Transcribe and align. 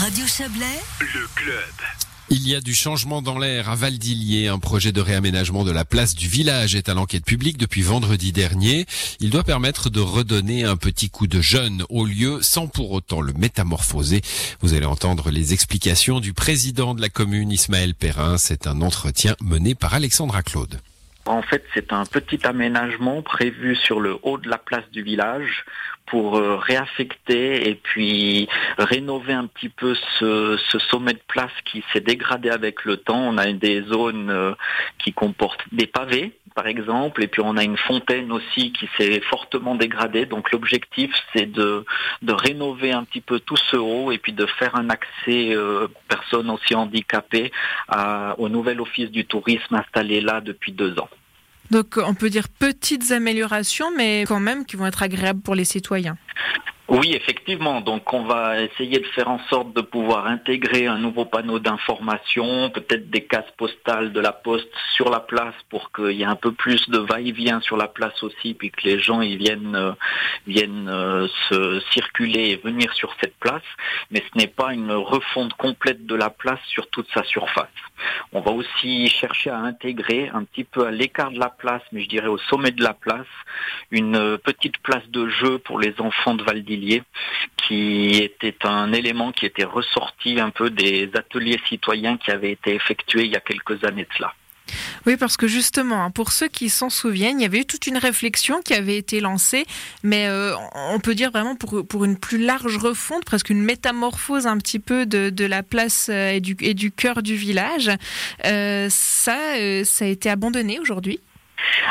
Radio 0.00 0.26
Chablais, 0.26 0.80
le 1.00 1.26
club. 1.34 1.74
Il 2.30 2.48
y 2.48 2.54
a 2.54 2.62
du 2.62 2.72
changement 2.72 3.20
dans 3.20 3.38
l'air 3.38 3.68
à 3.68 3.74
Valdillier. 3.74 4.48
Un 4.48 4.58
projet 4.58 4.92
de 4.92 5.00
réaménagement 5.02 5.62
de 5.62 5.72
la 5.72 5.84
place 5.84 6.14
du 6.14 6.26
village 6.26 6.74
est 6.74 6.88
à 6.88 6.94
l'enquête 6.94 7.26
publique 7.26 7.58
depuis 7.58 7.82
vendredi 7.82 8.32
dernier. 8.32 8.86
Il 9.20 9.28
doit 9.28 9.44
permettre 9.44 9.90
de 9.90 10.00
redonner 10.00 10.64
un 10.64 10.78
petit 10.78 11.10
coup 11.10 11.26
de 11.26 11.42
jeune 11.42 11.84
au 11.90 12.06
lieu 12.06 12.38
sans 12.40 12.66
pour 12.66 12.92
autant 12.92 13.20
le 13.20 13.34
métamorphoser. 13.34 14.22
Vous 14.62 14.72
allez 14.72 14.86
entendre 14.86 15.30
les 15.30 15.52
explications 15.52 16.20
du 16.20 16.32
président 16.32 16.94
de 16.94 17.02
la 17.02 17.10
commune, 17.10 17.52
Ismaël 17.52 17.94
Perrin. 17.94 18.38
C'est 18.38 18.66
un 18.66 18.80
entretien 18.80 19.36
mené 19.42 19.74
par 19.74 19.92
Alexandra 19.92 20.42
Claude. 20.42 20.80
En 21.26 21.42
fait, 21.42 21.62
c'est 21.74 21.92
un 21.92 22.06
petit 22.06 22.46
aménagement 22.46 23.20
prévu 23.20 23.76
sur 23.76 24.00
le 24.00 24.16
haut 24.22 24.38
de 24.38 24.48
la 24.48 24.56
place 24.56 24.90
du 24.92 25.02
village 25.02 25.66
pour 26.10 26.36
euh, 26.36 26.56
réaffecter 26.56 27.68
et 27.68 27.76
puis 27.76 28.48
rénover 28.78 29.32
un 29.32 29.46
petit 29.46 29.68
peu 29.68 29.94
ce, 30.18 30.58
sommet 30.90 31.14
de 31.14 31.20
place 31.28 31.52
qui 31.64 31.84
s'est 31.92 32.00
dégradé 32.00 32.50
avec 32.50 32.84
le 32.84 32.96
temps. 32.96 33.20
On 33.20 33.38
a 33.38 33.50
des 33.52 33.82
zones 33.82 34.30
euh, 34.30 34.52
qui 34.98 35.12
comportent 35.12 35.64
des 35.72 35.86
pavés, 35.86 36.32
par 36.54 36.66
exemple, 36.66 37.22
et 37.22 37.28
puis 37.28 37.42
on 37.44 37.56
a 37.56 37.62
une 37.62 37.76
fontaine 37.76 38.32
aussi 38.32 38.72
qui 38.72 38.88
s'est 38.98 39.20
fortement 39.20 39.76
dégradée. 39.76 40.26
Donc 40.26 40.50
l'objectif, 40.50 41.12
c'est 41.32 41.50
de, 41.50 41.84
de 42.22 42.32
rénover 42.32 42.92
un 42.92 43.04
petit 43.04 43.20
peu 43.20 43.38
tout 43.38 43.56
ce 43.56 43.76
haut 43.76 44.10
et 44.10 44.18
puis 44.18 44.32
de 44.32 44.46
faire 44.46 44.74
un 44.74 44.90
accès 44.90 45.54
euh, 45.54 45.86
personnes 46.08 46.50
aussi 46.50 46.74
handicapées 46.74 47.52
au 48.38 48.48
nouvel 48.48 48.80
office 48.80 49.10
du 49.10 49.24
tourisme 49.24 49.74
installé 49.74 50.20
là 50.20 50.40
depuis 50.40 50.72
deux 50.72 50.98
ans. 50.98 51.08
Donc 51.70 51.98
on 51.98 52.14
peut 52.14 52.30
dire 52.30 52.48
petites 52.48 53.12
améliorations, 53.12 53.90
mais 53.96 54.24
quand 54.26 54.40
même 54.40 54.64
qui 54.64 54.76
vont 54.76 54.86
être 54.86 55.02
agréables 55.02 55.40
pour 55.40 55.54
les 55.54 55.64
citoyens. 55.64 56.16
Oui, 56.90 57.12
effectivement. 57.14 57.80
Donc, 57.80 58.12
on 58.12 58.24
va 58.24 58.60
essayer 58.62 58.98
de 58.98 59.06
faire 59.14 59.30
en 59.30 59.38
sorte 59.48 59.72
de 59.74 59.80
pouvoir 59.80 60.26
intégrer 60.26 60.88
un 60.88 60.98
nouveau 60.98 61.24
panneau 61.24 61.60
d'information, 61.60 62.68
peut-être 62.70 63.08
des 63.10 63.24
cases 63.24 63.50
postales 63.56 64.12
de 64.12 64.18
la 64.18 64.32
poste 64.32 64.68
sur 64.96 65.08
la 65.08 65.20
place 65.20 65.54
pour 65.68 65.92
qu'il 65.92 66.10
y 66.10 66.22
ait 66.22 66.26
un 66.26 66.34
peu 66.34 66.50
plus 66.50 66.90
de 66.90 66.98
va-et-vient 66.98 67.60
sur 67.60 67.76
la 67.76 67.86
place 67.86 68.20
aussi, 68.24 68.54
puis 68.54 68.72
que 68.72 68.82
les 68.82 68.98
gens 68.98 69.20
viennent 69.20 69.76
euh, 69.76 69.92
viennent 70.48 70.88
euh, 70.88 71.28
se 71.48 71.80
circuler 71.92 72.50
et 72.50 72.56
venir 72.56 72.92
sur 72.94 73.14
cette 73.20 73.36
place. 73.36 73.62
Mais 74.10 74.24
ce 74.32 74.36
n'est 74.36 74.48
pas 74.48 74.74
une 74.74 74.90
refonte 74.90 75.54
complète 75.54 76.06
de 76.06 76.16
la 76.16 76.30
place 76.30 76.60
sur 76.66 76.90
toute 76.90 77.08
sa 77.14 77.22
surface. 77.22 77.68
On 78.32 78.40
va 78.40 78.50
aussi 78.50 79.08
chercher 79.08 79.50
à 79.50 79.58
intégrer 79.58 80.28
un 80.32 80.42
petit 80.42 80.64
peu 80.64 80.86
à 80.86 80.90
l'écart 80.90 81.30
de 81.30 81.38
la 81.38 81.50
place, 81.50 81.82
mais 81.92 82.02
je 82.02 82.08
dirais 82.08 82.28
au 82.28 82.38
sommet 82.38 82.72
de 82.72 82.82
la 82.82 82.94
place, 82.94 83.26
une 83.92 84.38
petite 84.38 84.78
place 84.78 85.06
de 85.08 85.28
jeu 85.28 85.58
pour 85.58 85.78
les 85.78 85.94
enfants 86.00 86.34
de 86.34 86.42
Qui 87.56 88.10
était 88.16 88.56
un 88.64 88.92
élément 88.92 89.32
qui 89.32 89.46
était 89.46 89.64
ressorti 89.64 90.40
un 90.40 90.50
peu 90.50 90.70
des 90.70 91.10
ateliers 91.14 91.60
citoyens 91.68 92.16
qui 92.16 92.30
avaient 92.30 92.52
été 92.52 92.74
effectués 92.74 93.24
il 93.24 93.32
y 93.32 93.36
a 93.36 93.40
quelques 93.40 93.84
années 93.84 94.04
de 94.04 94.14
cela. 94.16 94.34
Oui, 95.06 95.16
parce 95.16 95.36
que 95.36 95.48
justement, 95.48 96.04
hein, 96.04 96.10
pour 96.10 96.32
ceux 96.32 96.48
qui 96.48 96.68
s'en 96.68 96.90
souviennent, 96.90 97.40
il 97.40 97.42
y 97.42 97.46
avait 97.46 97.60
eu 97.60 97.64
toute 97.64 97.86
une 97.86 97.96
réflexion 97.96 98.60
qui 98.60 98.74
avait 98.74 98.96
été 98.96 99.20
lancée, 99.20 99.66
mais 100.02 100.28
euh, 100.28 100.54
on 100.74 101.00
peut 101.00 101.14
dire 101.14 101.30
vraiment 101.30 101.56
pour, 101.56 101.86
pour 101.86 102.04
une 102.04 102.18
plus 102.18 102.38
large 102.38 102.76
refonte, 102.76 103.24
presque 103.24 103.50
une 103.50 103.62
métamorphose 103.62 104.46
un 104.46 104.58
petit 104.58 104.78
peu 104.78 105.06
de, 105.06 105.44
la 105.44 105.62
place 105.62 106.08
euh, 106.10 106.32
et 106.32 106.40
du, 106.40 106.56
et 106.60 106.74
du 106.74 106.92
cœur 106.92 107.22
du 107.22 107.34
village. 107.34 107.90
Euh, 108.44 108.88
ça, 108.90 109.36
ça 109.84 110.04
a 110.04 110.08
été 110.08 110.30
abandonné 110.30 110.78
aujourd'hui 110.78 111.20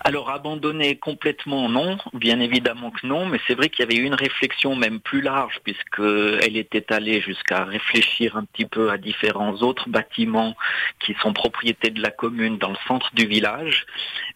alors 0.00 0.30
abandonner 0.30 0.96
complètement 0.96 1.68
non, 1.68 1.98
bien 2.12 2.40
évidemment 2.40 2.90
que 2.90 3.06
non, 3.06 3.26
mais 3.26 3.38
c'est 3.46 3.54
vrai 3.54 3.68
qu'il 3.68 3.80
y 3.80 3.88
avait 3.88 4.00
eu 4.00 4.04
une 4.04 4.14
réflexion 4.14 4.74
même 4.76 5.00
plus 5.00 5.20
large 5.20 5.60
puisqu'elle 5.64 6.56
était 6.56 6.92
allée 6.92 7.20
jusqu'à 7.20 7.64
réfléchir 7.64 8.36
un 8.36 8.44
petit 8.44 8.64
peu 8.64 8.90
à 8.90 8.98
différents 8.98 9.54
autres 9.62 9.88
bâtiments 9.88 10.56
qui 11.00 11.14
sont 11.20 11.32
propriétés 11.32 11.90
de 11.90 12.02
la 12.02 12.10
commune 12.10 12.58
dans 12.58 12.70
le 12.70 12.76
centre 12.86 13.10
du 13.14 13.26
village. 13.26 13.86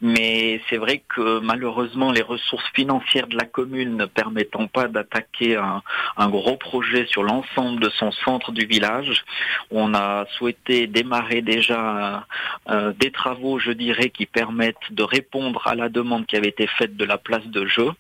Mais 0.01 0.61
c'est 0.69 0.77
vrai 0.77 1.03
que 1.09 1.41
malheureusement 1.41 2.13
les 2.13 2.23
ressources 2.23 2.69
financières 2.75 3.27
de 3.27 3.37
la 3.37 3.45
commune 3.45 3.97
ne 3.97 4.07
permettant 4.07 4.67
pas 4.67 4.89
d'attaquer 4.89 5.57
un, 5.57 5.83
gros 6.29 6.57
projet 6.57 7.07
sur 7.07 7.23
l'ensemble 7.23 7.81
de 7.81 7.89
son 7.91 8.11
centre 8.11 8.53
du 8.53 8.67
village, 8.67 9.25
on 9.71 9.95
a 9.95 10.27
souhaité 10.37 10.87
démarrer 10.87 11.41
déjà 11.41 12.27
euh, 12.69 12.93
des 12.93 13.11
travaux, 13.11 13.59
je 13.59 13.71
dirais, 13.71 14.11
qui 14.11 14.27
permettent 14.27 14.77
de 14.91 15.03
répondre 15.17 15.67
à 15.67 15.75
la 15.75 15.89
demande 15.89 16.27
qui 16.27 16.37
avait 16.37 16.49
été 16.49 16.67
faite 16.67 16.97
de 16.97 17.05
la 17.05 17.19
place 17.19 17.47
de 17.47 17.67
jeu, 17.67 17.91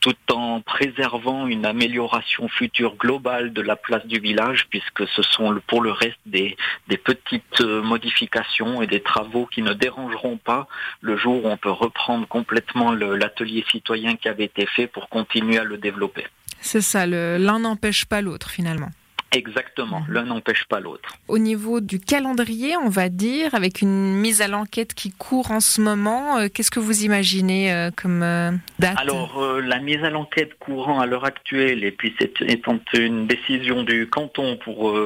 tout 0.00 0.16
en 0.32 0.60
préservant 0.60 1.46
une 1.46 1.66
amélioration 1.66 2.48
future 2.48 2.96
globale 2.96 3.52
de 3.52 3.62
la 3.62 3.76
place 3.76 4.06
du 4.06 4.18
village, 4.18 4.66
puisque 4.70 5.06
ce 5.08 5.22
sont 5.22 5.48
pour 5.66 5.82
le 5.82 5.92
reste 5.92 6.24
des, 6.26 6.56
petites 7.04 7.60
euh, 7.60 7.82
modifications 7.82 8.82
et 8.82 8.86
des 8.86 9.00
travaux 9.00 9.46
qui 9.46 9.62
ne 9.62 9.74
dérangeront 9.74 10.38
pas 10.38 10.66
le 11.00 11.16
jour 11.16 11.44
où 11.44 11.48
on 11.48 11.56
peut 11.56 11.70
reprendre 11.70 12.26
complètement 12.26 12.92
l'atelier 12.92 13.64
citoyen 13.70 14.16
qui 14.16 14.28
avait 14.28 14.44
été 14.44 14.66
fait 14.66 14.86
pour 14.86 15.08
continuer 15.08 15.58
à 15.58 15.64
le 15.64 15.76
développer. 15.76 16.26
C'est 16.60 16.80
ça, 16.80 17.06
l'un 17.06 17.58
n'empêche 17.58 18.06
pas 18.06 18.20
l'autre 18.22 18.50
finalement. 18.50 18.90
Exactement, 19.32 20.00
mhm. 20.00 20.14
l'un 20.14 20.24
n'empêche 20.24 20.64
pas 20.66 20.78
l'autre. 20.78 21.14
Au 21.28 21.38
niveau 21.38 21.80
du 21.80 21.98
calendrier, 21.98 22.76
on 22.76 22.88
va 22.88 23.08
dire, 23.08 23.54
avec 23.54 23.82
une 23.82 24.14
mise 24.14 24.40
à 24.40 24.48
l'enquête 24.48 24.94
qui 24.94 25.10
court 25.10 25.50
en 25.50 25.60
ce 25.60 25.80
moment, 25.80 26.38
euh, 26.38 26.48
qu'est-ce 26.48 26.70
que 26.70 26.78
vous 26.78 27.02
imaginez 27.02 27.72
euh, 27.72 27.90
comme 27.94 28.22
euh, 28.22 28.52
date? 28.78 28.96
Alors, 28.98 29.60
la 29.60 29.80
mise 29.80 30.02
à 30.04 30.10
l'enquête 30.10 30.56
courant 30.58 31.00
à 31.00 31.06
l'heure 31.06 31.24
actuelle, 31.24 31.82
et 31.84 31.90
puis 31.90 32.14
c'est 32.20 32.40
étant 32.42 32.78
une 32.94 33.26
décision 33.26 33.82
du 33.82 34.08
canton 34.08 34.56
pour 34.56 34.96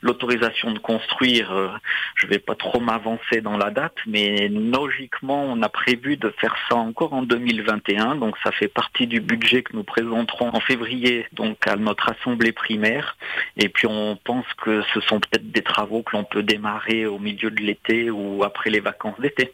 l'autorisation 0.00 0.72
de 0.72 0.78
construire, 0.78 1.80
je 2.16 2.26
ne 2.26 2.30
vais 2.30 2.38
pas 2.38 2.54
trop 2.54 2.80
m'avancer 2.80 3.40
dans 3.42 3.56
la 3.56 3.70
date, 3.70 3.96
mais 4.06 4.48
logiquement, 4.48 5.44
on 5.44 5.62
a 5.62 5.68
prévu 5.68 6.16
de 6.16 6.32
faire 6.38 6.56
ça 6.68 6.76
encore 6.76 7.12
en 7.12 7.22
2021, 7.22 8.16
donc 8.16 8.36
ça 8.42 8.52
fait 8.52 8.68
partie 8.68 9.06
du 9.06 9.20
budget 9.20 9.62
que 9.62 9.76
nous 9.76 9.84
présenterons 9.84 10.50
en 10.54 10.60
février, 10.60 11.26
donc 11.32 11.66
à 11.66 11.76
notre 11.76 12.10
assemblée 12.10 12.52
primaire. 12.52 13.16
Et 13.56 13.65
puis 13.68 13.86
on 13.86 14.16
pense 14.16 14.46
que 14.62 14.82
ce 14.94 15.00
sont 15.00 15.20
peut-être 15.20 15.50
des 15.50 15.62
travaux 15.62 16.02
que 16.02 16.16
l'on 16.16 16.24
peut 16.24 16.42
démarrer 16.42 17.06
au 17.06 17.18
milieu 17.18 17.50
de 17.50 17.60
l'été 17.60 18.10
ou 18.10 18.44
après 18.44 18.70
les 18.70 18.80
vacances 18.80 19.18
d'été. 19.20 19.52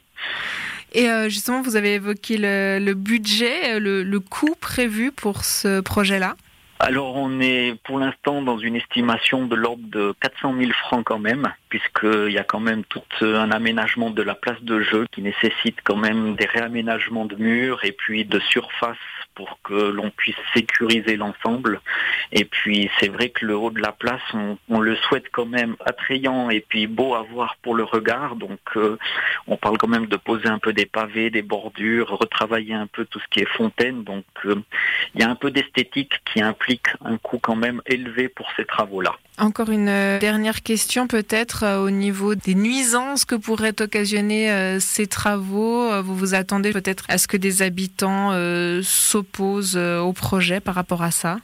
Et 0.92 1.08
euh, 1.08 1.28
justement, 1.28 1.62
vous 1.62 1.76
avez 1.76 1.94
évoqué 1.94 2.36
le, 2.38 2.92
budget, 2.94 3.80
le, 3.80 4.02
le 4.02 4.20
coût 4.20 4.54
prévu 4.60 5.10
pour 5.10 5.44
ce 5.44 5.80
projet-là? 5.80 6.36
Alors 6.82 7.14
on 7.14 7.38
est 7.40 7.76
pour 7.84 8.00
l'instant 8.00 8.42
dans 8.42 8.58
une 8.58 8.74
estimation 8.74 9.46
de 9.46 9.54
l'ordre 9.54 9.84
de 9.86 10.12
400 10.20 10.56
000 10.58 10.72
francs 10.72 11.04
quand 11.04 11.20
même, 11.20 11.52
puisqu'il 11.72 12.32
y 12.32 12.36
a 12.36 12.44
quand 12.44 12.60
même 12.60 12.84
tout 12.84 13.00
un 13.22 13.50
aménagement 13.50 14.10
de 14.10 14.22
la 14.22 14.34
place 14.34 14.60
de 14.60 14.82
jeu 14.82 15.06
qui 15.10 15.22
nécessite 15.22 15.78
quand 15.82 15.96
même 15.96 16.36
des 16.36 16.44
réaménagements 16.44 17.24
de 17.24 17.34
murs 17.36 17.82
et 17.82 17.92
puis 17.92 18.26
de 18.26 18.38
surface 18.40 18.98
pour 19.34 19.58
que 19.64 19.90
l'on 19.90 20.10
puisse 20.10 20.36
sécuriser 20.52 21.16
l'ensemble. 21.16 21.80
Et 22.30 22.44
puis 22.44 22.90
c'est 23.00 23.08
vrai 23.08 23.30
que 23.30 23.46
le 23.46 23.56
haut 23.56 23.70
de 23.70 23.80
la 23.80 23.92
place, 23.92 24.20
on, 24.68 24.80
le 24.80 24.96
souhaite 24.96 25.30
quand 25.32 25.46
même 25.46 25.76
attrayant 25.82 26.50
et 26.50 26.60
puis 26.60 26.86
beau 26.86 27.14
à 27.14 27.22
voir 27.22 27.56
pour 27.62 27.74
le 27.74 27.84
regard. 27.84 28.36
Donc 28.36 28.60
euh, 28.76 28.98
on 29.46 29.56
parle 29.56 29.78
quand 29.78 29.88
même 29.88 30.08
de 30.08 30.16
poser 30.18 30.48
un 30.48 30.58
peu 30.58 30.74
des 30.74 30.84
pavés, 30.84 31.30
des 31.30 31.40
bordures, 31.40 32.10
retravailler 32.10 32.74
un 32.74 32.86
peu 32.86 33.06
tout 33.06 33.18
ce 33.18 33.28
qui 33.30 33.40
est 33.40 33.56
fontaine. 33.56 34.04
Donc 34.04 34.26
euh, 34.44 34.56
il 35.14 35.22
y 35.22 35.24
a 35.24 35.30
un 35.30 35.36
peu 35.36 35.50
d'esthétique 35.50 36.20
qui 36.30 36.42
implique 36.42 36.88
un 37.02 37.16
coût 37.16 37.38
quand 37.38 37.56
même 37.56 37.80
élevé 37.86 38.28
pour 38.28 38.50
ces 38.56 38.66
travaux-là. 38.66 39.16
Encore 39.38 39.70
une 39.70 39.88
euh, 39.88 40.18
dernière 40.18 40.62
question 40.62 41.06
peut-être 41.06 41.78
au 41.78 41.90
niveau 41.90 42.34
des 42.34 42.54
nuisances 42.54 43.24
que 43.24 43.34
pourraient 43.34 43.80
occasionner 43.80 44.78
ces 44.78 45.06
travaux. 45.06 46.02
Vous 46.02 46.14
vous 46.14 46.34
attendez 46.34 46.72
peut-être 46.72 47.04
à 47.08 47.18
ce 47.18 47.26
que 47.26 47.36
des 47.36 47.62
habitants 47.62 48.32
s'opposent 48.82 49.76
au 49.76 50.12
projet 50.12 50.60
par 50.60 50.74
rapport 50.74 51.02
à 51.02 51.10
ça? 51.10 51.38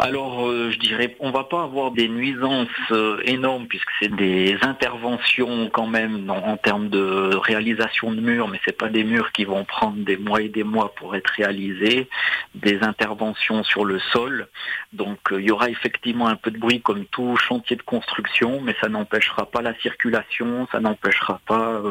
Alors, 0.00 0.46
euh, 0.46 0.70
je 0.70 0.78
dirais, 0.78 1.16
on 1.18 1.32
va 1.32 1.42
pas 1.42 1.64
avoir 1.64 1.90
des 1.90 2.08
nuisances 2.08 2.68
euh, 2.92 3.20
énormes 3.24 3.66
puisque 3.66 3.90
c'est 3.98 4.14
des 4.14 4.56
interventions 4.62 5.68
quand 5.70 5.88
même 5.88 6.30
en 6.30 6.56
termes 6.56 6.88
de 6.88 7.34
réalisation 7.34 8.12
de 8.12 8.20
murs, 8.20 8.46
mais 8.46 8.60
c'est 8.64 8.78
pas 8.78 8.90
des 8.90 9.02
murs 9.02 9.32
qui 9.32 9.44
vont 9.44 9.64
prendre 9.64 9.96
des 9.96 10.16
mois 10.16 10.40
et 10.40 10.48
des 10.48 10.62
mois 10.62 10.94
pour 10.94 11.16
être 11.16 11.30
réalisés. 11.30 12.08
Des 12.54 12.78
interventions 12.82 13.64
sur 13.64 13.84
le 13.84 13.98
sol, 13.98 14.46
donc 14.92 15.18
euh, 15.32 15.40
il 15.40 15.48
y 15.48 15.50
aura 15.50 15.68
effectivement 15.68 16.28
un 16.28 16.36
peu 16.36 16.52
de 16.52 16.58
bruit 16.58 16.80
comme 16.80 17.04
tout 17.06 17.36
chantier 17.36 17.74
de 17.74 17.82
construction, 17.82 18.60
mais 18.60 18.76
ça 18.80 18.88
n'empêchera 18.88 19.46
pas 19.46 19.62
la 19.62 19.74
circulation, 19.80 20.68
ça 20.70 20.78
n'empêchera 20.78 21.40
pas 21.44 21.82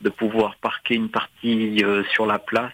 de 0.00 0.08
pouvoir 0.08 0.56
parquer 0.56 0.96
une 0.96 1.08
partie 1.08 1.82
sur 2.12 2.26
la 2.26 2.38
place 2.38 2.72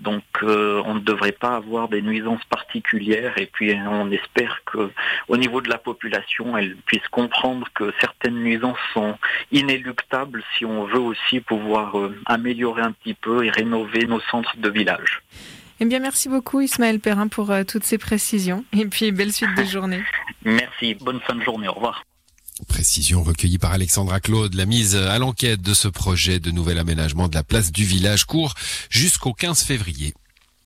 donc 0.00 0.22
euh, 0.42 0.82
on 0.86 0.94
ne 0.94 1.00
devrait 1.00 1.32
pas 1.32 1.56
avoir 1.56 1.88
des 1.88 2.02
nuisances 2.02 2.44
particulières 2.44 3.36
et 3.38 3.46
puis 3.46 3.74
on 3.74 4.10
espère 4.10 4.62
que 4.64 4.90
au 5.28 5.36
niveau 5.36 5.60
de 5.60 5.68
la 5.68 5.78
population, 5.78 6.56
elle 6.56 6.76
puisse 6.86 7.06
comprendre 7.10 7.66
que 7.74 7.92
certaines 8.00 8.36
nuisances 8.42 8.78
sont 8.94 9.16
inéluctables 9.50 10.42
si 10.56 10.64
on 10.64 10.84
veut 10.84 11.00
aussi 11.00 11.40
pouvoir 11.40 11.98
euh, 11.98 12.16
améliorer 12.26 12.82
un 12.82 12.92
petit 12.92 13.14
peu 13.14 13.44
et 13.44 13.50
rénover 13.50 14.06
nos 14.06 14.20
centres 14.20 14.56
de 14.56 14.68
village. 14.68 15.22
Eh 15.80 15.84
bien, 15.84 16.00
merci 16.00 16.28
beaucoup 16.28 16.60
Ismaël 16.60 17.00
Perrin 17.00 17.28
pour 17.28 17.50
euh, 17.50 17.62
toutes 17.64 17.84
ces 17.84 17.98
précisions 17.98 18.64
et 18.72 18.86
puis 18.86 19.12
belle 19.12 19.32
suite 19.32 19.54
de 19.56 19.64
journée. 19.64 20.02
merci, 20.44 20.94
bonne 20.94 21.20
fin 21.20 21.34
de 21.34 21.42
journée, 21.42 21.68
au 21.68 21.72
revoir. 21.72 22.02
Précision 22.66 23.22
recueillie 23.22 23.58
par 23.58 23.72
Alexandra 23.72 24.20
Claude. 24.20 24.54
La 24.54 24.66
mise 24.66 24.96
à 24.96 25.18
l'enquête 25.18 25.62
de 25.62 25.74
ce 25.74 25.86
projet 25.86 26.40
de 26.40 26.50
nouvel 26.50 26.78
aménagement 26.78 27.28
de 27.28 27.34
la 27.34 27.44
place 27.44 27.70
du 27.70 27.84
village 27.84 28.24
court 28.24 28.54
jusqu'au 28.90 29.32
15 29.32 29.62
février. 29.62 30.14